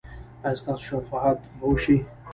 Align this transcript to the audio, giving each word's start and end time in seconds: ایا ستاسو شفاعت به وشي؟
ایا 0.43 0.55
ستاسو 0.59 0.83
شفاعت 0.89 1.39
به 1.57 1.65
وشي؟ 1.71 1.97